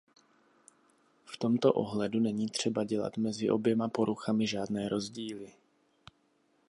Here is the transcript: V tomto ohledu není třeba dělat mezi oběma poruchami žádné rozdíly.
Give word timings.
V 1.25 1.37
tomto 1.37 1.73
ohledu 1.73 2.19
není 2.19 2.49
třeba 2.49 2.83
dělat 2.83 3.17
mezi 3.17 3.49
oběma 3.49 3.89
poruchami 3.89 4.47
žádné 4.47 4.89
rozdíly. 4.89 5.53